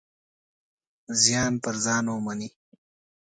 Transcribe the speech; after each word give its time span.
زیان 1.21 1.53
پر 1.63 1.75
ځان 1.85 2.05
ومني. 2.09 2.49